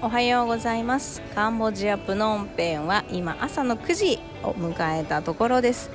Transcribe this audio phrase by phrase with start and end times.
[0.00, 1.20] おはようございます。
[1.34, 5.90] カンボジアプノンペンは今朝の9時を迎えたところです。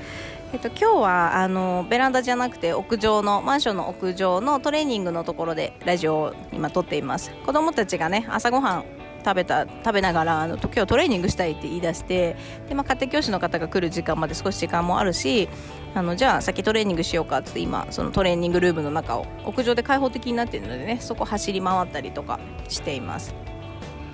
[0.52, 7.31] えっと、今日はあのベランダじゃなくて屋上のマンションの屋上のトレーニングのところでラジオを今撮っています。
[7.46, 8.86] 子供たちがね朝ごはん
[9.23, 12.35] 食べた食べながらあの今日トレーニングしたいって言い出して
[12.67, 15.47] で、まあ、家庭教師の方が来る時間まで少し時間もあるし
[15.95, 23.33] あのじゃあ先トレーニングしようかって今そのトレーニングルームの中を屋上で開放的になっているのでねそこ走り回ったりとかしています。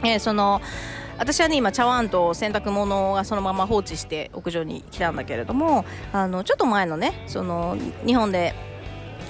[0.03, 0.61] えー、その
[1.17, 8.53] 私はね今茶碗と洗濯物がそのまま放置して屋上に来たんだけれどもあのちょっと前のねその日本で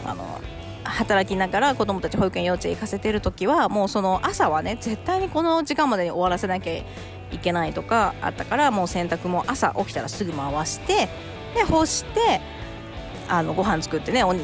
[0.05, 0.39] あの
[0.83, 6.85] 働きながら子供たち保育園幼稚園行かせてる時はもうその朝はね絶対にこの時間までに終わらせなきゃい
[7.41, 11.09] けないとかあったからもう洗濯も朝起きたらすぐ回して
[11.55, 12.41] で干して
[13.29, 14.41] あのご飯作ってねおあの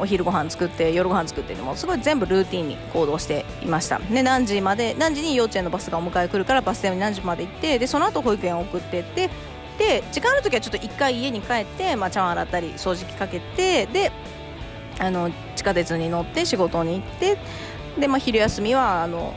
[0.00, 3.98] お昼ご飯作って夜ご飯作ってでもすごい全部ルーティンに行動していました。
[3.98, 9.30] で何時まで何時に幼稚園のバスがお迎え来るからバス停に何時まで行ってでその後保育園を送ってって
[9.78, 14.12] で時間ある時はちょっと1回家に帰って、まあ、茶碗洗ったり掃除機かけてで
[14.98, 17.38] あの地下鉄に乗って仕事に行って
[17.98, 19.34] で、まあ、昼休みはあの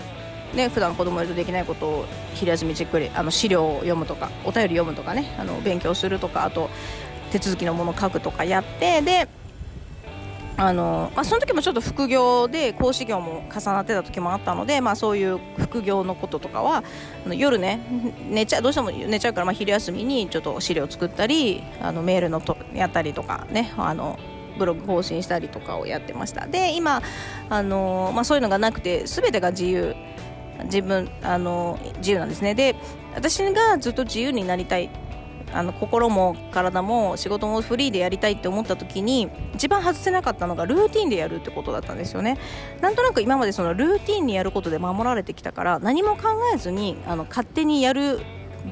[0.53, 2.05] ね普段子供いるとできないことを
[2.36, 6.69] 昼休みじっくりあの資料を読むとかお便り読むとかねあの勉強するとかあと
[7.31, 9.28] 手続きのものを書くとかやってで
[10.59, 16.83] あのまあ、その時もちょっと副業で講師業も重なってた時もあったので、まあ、そういう副業のこととかは
[17.25, 17.80] あの夜ね
[18.28, 24.17] 寝ちゃどうしても寝ちゃうから、まあ、昼休みにちょっと資料を作ったりあのメールのとやったりとかねあの
[24.58, 26.48] ブログ更新したりとかをやってました。
[26.48, 27.03] で今
[27.52, 29.95] あの、まあ、そういうのがなくて全てが自由。
[30.64, 32.55] 自分あの自由なんですね。
[32.55, 32.75] で
[33.14, 34.89] 私がずっと自由になりたい
[35.58, 42.38] あの心も体も仕事もフリーでやりたいって思った時に一番外せなかったのがルーティンでやるってことだったんですよね。
[42.80, 48.19] なんとなく今までそのルーティンにやることで守られてきたから何も考えずにあの勝手にやる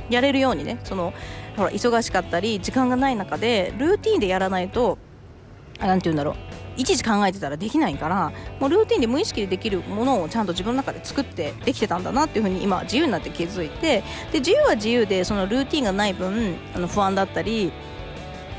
[0.10, 1.14] やれるようにねその
[1.58, 5.00] ほら忙しかったり時間がない中でルーティンでやらないと
[5.80, 6.55] 何て言うんだろう。
[6.78, 17.72] いちいち考えてたらできないからもうルーティンで無意識でできるものをちゃんと自分の中で作ってできてたんだなっていうふうに今自由になって気づいてで自由は自由でそのルーティンがない分あの不安だったり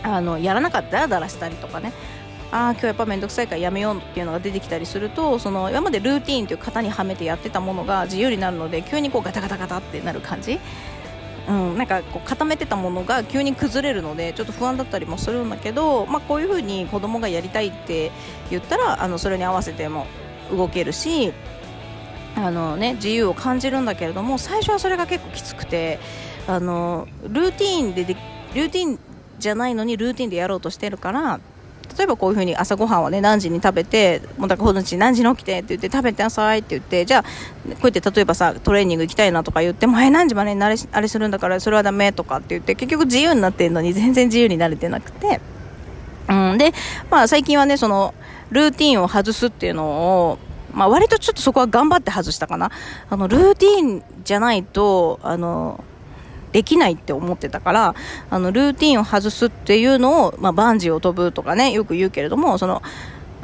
[0.02, 1.92] あのやらなかったらだらしたりとかね。
[2.52, 10.60] ああ今日やっぱ面倒くさいからやめようっていうのが出てきたりするとその今までルーティンという型にはめてやってたものが自由になるので急にこうガタガタガタってなる感じ。
[11.48, 18.10] うん、なんかこう固めてたものが急に崩れるのでちょっと不安だったりもするんだけど、まあ、こういうふうに子供がやりたいって
[18.50, 20.06] 言ったらあのそれに合わせても
[20.50, 21.32] 動けるし
[22.34, 26.00] あの、ね、自由を感じるんだけれども最初はそれが結構きつくて
[26.48, 28.14] あのルーティンでで
[28.54, 28.98] ルーティン
[29.38, 31.40] じゃないのにルーティンでやろうとしてるから
[31.96, 37.28] 例えばこういうふうに朝ごはんはね何時に食べてもうだからほち何時に起きてって言って食べてなさいって言ってじゃあこ
[37.68, 45.40] うやって例えばさトレーニング行きたいなとか言ってもえ何時までにあれあれするんだからそれはダメとかって言って結局自由になってるのに全然自由になれてなくて、
[46.28, 46.72] うん、で、
[47.10, 48.14] まあ、最近はねその
[48.50, 49.86] ルーティンを外すっていうの
[50.30, 50.38] を
[50.76, 52.70] まあ、割とちょっとそこは頑張って外したかな。
[53.08, 55.82] あの、ルーティンじゃないと、あの、
[56.52, 57.94] できないって思ってたから
[58.30, 62.82] あのルーティンを外すっていうのを、まあ、バンジーを飛ぶとかねよく言うけれどもその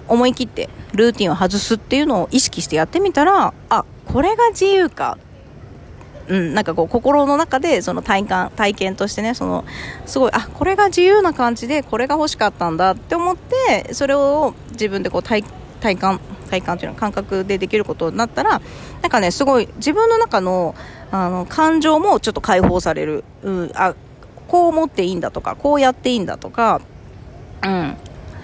[0.09, 5.19] 思い切ってルーティンを外すっていうのを意識してやってみたらあこれが自由か。
[6.29, 9.65] うん、なんかこう心の中でその体感体験としてねその
[10.07, 15.43] すごいあこれが自由な感じでこれが欲しかったんだって思ってそれを自分でこう体
[15.81, 16.21] 体感
[16.53, 18.61] 体感というのは感覚でできることになったら
[19.01, 20.75] なんかねすごい自分の中の
[21.11, 23.95] あの感情もちょっと解放される、う、あ
[24.49, 26.81] こう思っていいんだとかこうやっていいんだとか、
[27.63, 27.97] うん、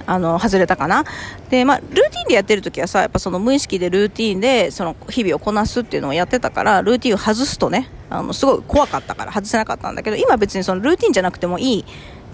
[0.07, 1.05] あの外れたかな。
[1.49, 11.85] で、まあ、ルーティンでやってる時はさやっぱその無意識でルーティンでその日々をこなすっていうのをやってたからルーティンを外すとねあのすごい怖かったから外せなかったんだけど今別にそのルーティンじゃなくてもいい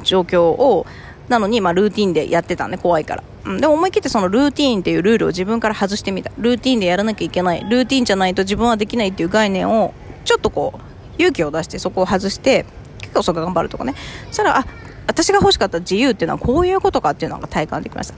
[0.02, 0.86] 状況を
[1.28, 6.30] なのに、まあ、ルーティンでやってたんで怖いから、うん、でも思い切ってそのルーティンっていうルールを自分から外してみた。
[6.38, 7.64] ルーティンでやらなきゃいけない。
[7.64, 9.94] ルーティンじゃないと自分はできないっていう概念を
[10.24, 10.80] ちょっとこう
[11.18, 12.66] 勇気を出してそこを外して
[13.00, 13.94] 結構そこ頑張るとかね。
[14.28, 14.66] そしたらあ
[15.06, 18.14] 私が欲しかった自由っていうのはこういうことかっていうのが体感できました。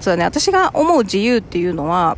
[0.00, 0.24] そうだね。
[0.24, 2.16] 私が思う自由っていうのは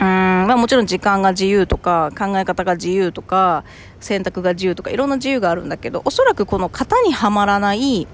[0.00, 0.06] うん
[0.46, 3.64] まあ、もちろん時間が自由とか考え方が自由とか
[4.00, 8.08] 選択が自由とかいろんな自由があるんだけどおそらくこの型にはまらない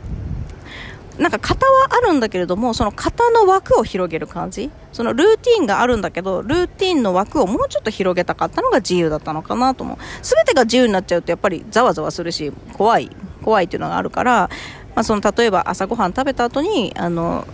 [1.18, 4.70] なんか型はあるんだけれどもその型の枠を広げる感じ？
[4.92, 9.98] そのルーティンがあるんだけどルーティンの枠をもうちょっと広げたかったのが自由だったのかなと思う。
[10.22, 13.10] 全てが自由になっちゃうとやっぱりざわざわするし怖い
[13.42, 14.50] 怖いっていうのがあるから、
[14.94, 17.46] まあ、その例えば朝ごはん食べた後にあの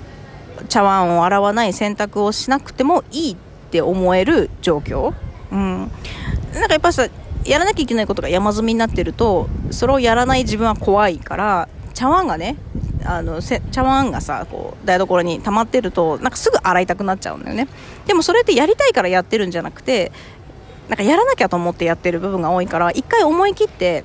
[0.69, 3.37] 茶碗を洗わない洗濯をしなくてもいいっ
[3.71, 5.15] て思える状況、
[5.51, 5.91] うん、
[6.53, 7.09] なんかやっぱさ
[7.45, 12.57] やらなきゃいけないことが山積みになってるとそれをやらない自分は怖いから茶碗がね
[13.05, 17.69] あの茶碗がさこう台所に溜まってるとなんかすぐ洗いたくなっちゃうんだよね。
[18.07, 20.13] でもそれってやりたいからやってるんじゃなくて
[20.89, 24.05] なんかやらなきゃと思ってやってる部分が多いから一回思い切って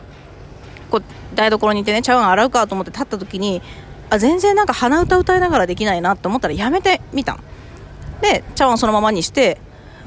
[0.89, 1.03] こう
[1.35, 3.61] 台所にいてね茶碗洗うかと思って立った時に
[4.09, 7.37] あ全然なんか鼻歌歌いながらできないなと思ったらやめてみた
[8.21, 9.59] で茶碗そのままにして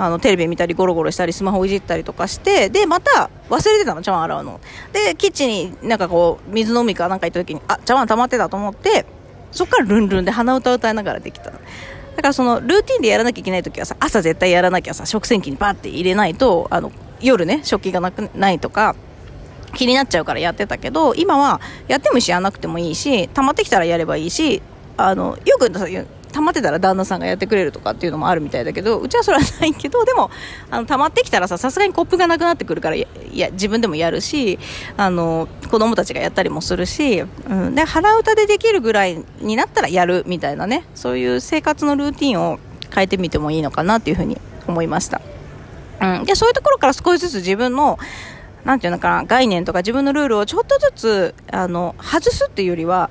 [0.02, 4.60] あのテレビ見たりゴロゴロしたりスマホいじったりとかしてでまた忘れてたの茶碗洗うの。
[4.92, 5.48] でキッチン
[5.82, 9.04] になんかこう水飲みかなんか行った時にあ茶碗溜まってたと思って
[9.52, 11.60] そっからルンルンで鼻歌歌いながらできただか
[12.22, 18.96] らそのルーティンでやらなきゃいけない時はさ朝絶対やらなきゃさ食洗機にバッて入れないとあの夜ね食器がなくないとか
[19.74, 24.62] 気になっちゃうからやってたけど今はやってもいいしやらなくてもいいし溜まってきたらやればいいし
[24.96, 25.70] あのよく
[26.32, 30.30] 溜まってたら旦那さんがやってくれるとかっていうのもあるみたいだけどうちはそれはないけどでも
[30.70, 34.58] あの溜まってきたらささすがにコップがなくなってくるからいや自分でもやるし
[34.96, 42.58] あの子供たちがやったりもするし、うん、で鼻歌でできるぐらいになったらやるみたいなねそういう生活のルーティンを
[42.92, 45.20] 変えてみてもいいのかなっていうふうに思いました、
[46.00, 47.98] うん、でそういうところから少しずつ自分の
[48.64, 53.10] なていうのかな概念とか自分のルールをちょっとずつあの外すっていうよりは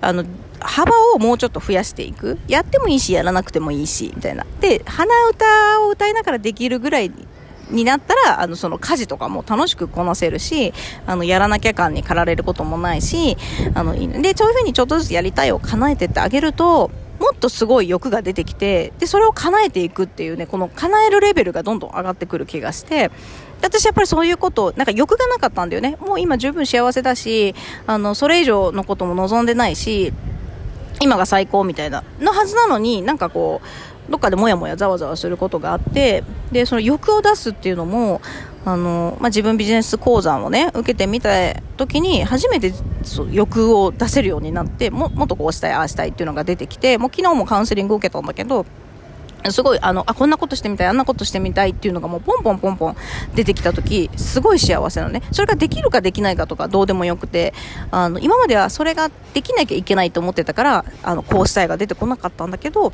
[0.00, 0.24] あの
[0.60, 2.38] 幅をもうちょっと増やしていく。
[2.48, 4.44] やってもいいしやらなくてもいいしみたいな。
[4.60, 7.12] で鼻歌を歌いながらできるぐらい
[7.70, 10.72] になったらあのその家事とかも楽しくこなせるし
[11.06, 13.36] あのやらなきゃ感に駆られることもないし
[13.74, 13.92] あの
[14.22, 16.90] でそういうふうにちょっとずつやりたいを叶えてってあげると
[17.28, 23.10] もっとすごい欲が出てきてでそれを叶えていくっていうねこの叶えるレベルがどんどん上がってくる気がして
[23.60, 25.98] 私やっぱりそういうことなんか欲がなかったんだよね。
[26.00, 27.54] もう今十分幸せだし
[27.86, 30.14] あのそれ以上のことも望んでないし
[31.00, 33.66] 今が最高みたいなのはずなのになんかこう
[34.08, 38.20] どっかでもやもやざわざわすることがあってでその欲を出すっていうのも
[38.64, 42.72] あの、まあ、自分ビジネス講座をね受けてみた時に初めて
[43.02, 48.66] そう欲を出せるようになってももっとこうしたいああしたいっていうのが出てきてもう昨日もカウンセリングを受けたんだけど
[49.50, 52.96] すごいあのあこんなことしてみたいあんなことしてみたいっていうのがもうポンポンポンポン
[53.34, 55.22] 出てきた時すごい幸せなのね。
[55.30, 57.54] それができるかできないかとかどうでもよくて
[57.90, 62.92] あの今まではそれができなきゃいけないと思ってたからあのこうしたいが出てこなかったんだけど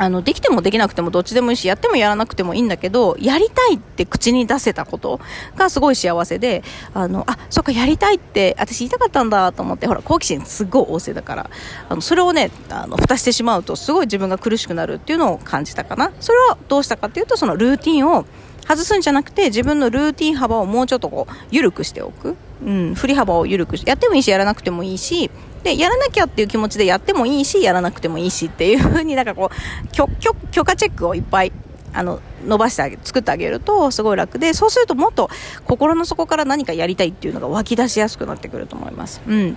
[0.00, 5.20] あの、できてもできなくてもどっちでもいいし、やってもやらなくてもいいんだけど、やりたいって口に出せたこと
[5.56, 6.64] がすごい幸せで、
[6.94, 11.50] あの、あ、そっか、やりたいって私言いたかったんだと思って、ほら、好奇心すっごい旺盛だから、
[11.90, 16.12] あの、それをね、あの、蓋してしまうと、すごい自分が苦しくなるっていうのを感じたかな。
[16.18, 18.24] それはどうしたかっていうと、そのルーティンを、
[18.66, 25.30] 外すんじゃなくて自分のルーティン幅をもうちょっとこう緩くしておく、うん、振り幅を緩くしてやってもいいしやらなくてもいいし
[25.62, 30.08] でやらなきゃっていう気持ちでやってもいいしやらなくてもいいしっていう風になんかこう 許
[30.50, 31.52] 許可チェックをいっぱい
[31.92, 35.28] あの伸ばしてあげ作ってあげるとすごい楽でそうするともっと
[35.66, 39.20] 心の底から何かやりたいっていうのが湧き出しやすくなってくると思います。
[39.26, 39.56] うん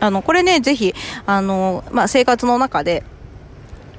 [0.00, 0.94] あのこれねぜひ
[1.26, 3.04] あの、まあ、生活の中で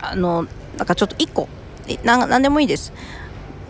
[0.01, 0.45] あの
[0.77, 1.47] なんかちょっと1個
[2.03, 2.91] な何でもいいです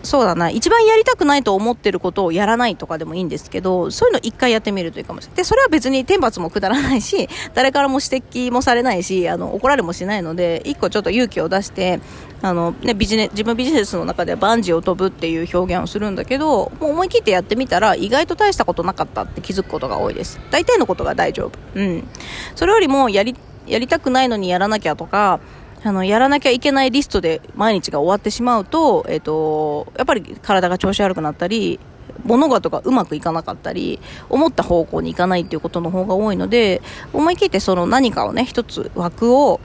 [0.04, 5.36] そうだな、一番やりたくないと思ってることをやらないとかでもいいんですけど、そういうの一回やってみるといいかもしれない。
[5.38, 12.00] で、それは別に天罰も下らないし、 誰からも指摘もされないし、あの、怒られもしないので、一個ちょっと勇気を出して、
[12.42, 20.38] あの、ね、ビジネ、自分ビジネスの中ではバンジーを飛ぶっていう表現をするんだけど、もう思い切ってやってみたら、意外と大したことなかったって気づくことが多いです。
[20.50, 21.58] 大体のことが大丈夫。
[21.74, 22.08] うん。
[22.54, 23.34] それよりも、やり、
[23.66, 25.40] やりたくないのにやらなきゃとか、
[25.84, 31.78] あの、やらなきゃいけないリストで毎日が終わってしまうと、えっ、ー、と、やっぱり体が調子悪くなったり、
[32.24, 34.00] 物事がうまくいかなかったり、
[34.30, 36.80] 思った方向に行かないっていうことの方が多いので、
[37.12, 39.60] 思い切ってその何かをね、一つ枠を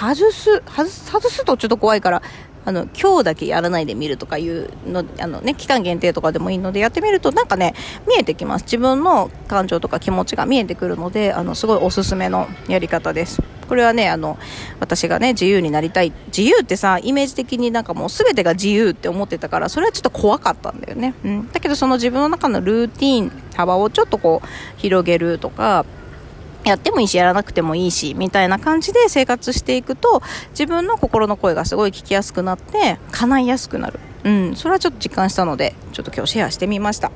[0.00, 2.22] 外す、外す、外すとちょっと怖いから、
[2.64, 7.74] あの、今日だけやらないでみるとかいうの、あのね、期間限定とかでもいいのでやってみるとなんかね、
[8.06, 8.62] 見えてきます。
[8.62, 13.42] 自分の感情とか気持ちが見えてくるので、あの、すごいおすすめのやり方です。
[13.68, 14.38] これはね、あの、
[14.80, 16.12] 私がね、自由になりたい。
[16.28, 21.14] 自由ってさ、イメージ的になんかもう全てが自由って思ってたから、それはちょっと怖かったんだよね。
[21.24, 21.52] うん。
[21.52, 24.48] だけどその自分の中のルーティン、幅をちょっとこう、
[24.78, 25.84] 広げるとか、
[26.64, 37.10] やってもいいしやらなくてもいいしみたいな感じで生活していくと自分の心の声がすごい聞きやすくなって叶いやすくなるうんそれはちょっと実感したのでちょっと今日シェアしてみました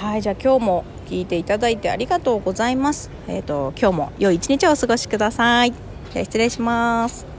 [0.00, 3.10] はいじゃあ今日も聞いていただいてありがとうございます。
[3.28, 5.72] えっ、ー、と今日も良い一日をお過ごしください。
[5.72, 7.29] じゃあ失礼します。